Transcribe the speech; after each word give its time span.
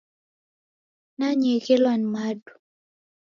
Nanyeghelwa 1.17 1.93
ni 1.97 2.07
madu. 2.13 2.53